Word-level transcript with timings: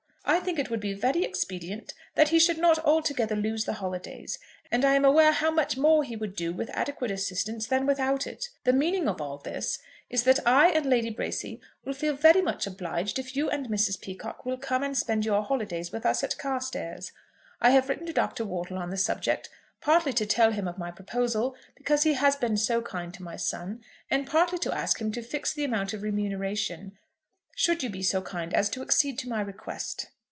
I 0.23 0.39
think 0.39 0.59
it 0.59 0.69
would 0.69 0.79
be 0.79 0.93
very 0.93 1.25
expedient 1.25 1.93
that 2.15 2.29
he 2.29 2.39
should 2.39 2.57
not 2.57 2.79
altogether 2.79 3.35
lose 3.35 3.65
the 3.65 3.73
holidays, 3.73 4.39
and 4.71 4.85
I 4.85 4.93
am 4.93 5.03
aware 5.03 5.33
how 5.33 5.51
much 5.51 5.77
more 5.77 6.03
he 6.05 6.15
would 6.15 6.37
do 6.37 6.53
with 6.53 6.69
adequate 6.69 7.11
assistance 7.11 7.67
than 7.67 7.85
without 7.85 8.25
it. 8.25 8.47
The 8.63 8.71
meaning 8.71 9.09
of 9.09 9.19
all 9.19 9.39
this 9.39 9.79
is, 10.09 10.23
that 10.23 10.39
I 10.47 10.69
and 10.69 10.85
Lady 10.85 11.09
Bracy 11.09 11.59
will 11.83 11.91
feel 11.93 12.13
very 12.15 12.41
much 12.41 12.65
obliged 12.65 13.19
if 13.19 13.35
you 13.35 13.49
and 13.49 13.67
Mrs. 13.67 13.99
Peacocke 13.99 14.45
will 14.45 14.57
come 14.57 14.83
and 14.83 14.97
spend 14.97 15.25
your 15.25 15.43
holidays 15.43 15.91
with 15.91 16.05
us 16.05 16.23
at 16.23 16.37
Carstairs. 16.37 17.11
I 17.59 17.71
have 17.71 17.89
written 17.89 18.05
to 18.05 18.13
Dr. 18.13 18.45
Wortle 18.45 18.77
on 18.77 18.89
the 18.89 18.97
subject, 18.97 19.49
partly 19.81 20.13
to 20.13 20.25
tell 20.25 20.51
him 20.51 20.67
of 20.67 20.77
my 20.77 20.91
proposal, 20.91 21.57
because 21.75 22.03
he 22.03 22.13
has 22.13 22.35
been 22.37 22.55
so 22.55 22.81
kind 22.81 23.13
to 23.15 23.23
my 23.23 23.35
son, 23.35 23.83
and 24.09 24.25
partly 24.25 24.59
to 24.59 24.73
ask 24.73 25.01
him 25.01 25.11
to 25.11 25.21
fix 25.21 25.51
the 25.53 25.65
amount 25.65 25.93
of 25.93 26.01
remuneration, 26.03 26.93
should 27.53 27.83
you 27.83 27.89
be 27.89 28.01
so 28.01 28.21
kind 28.21 28.53
as 28.53 28.69
to 28.69 28.81
accede 28.81 29.19
to 29.19 29.29
my 29.29 29.41
request. 29.41 30.07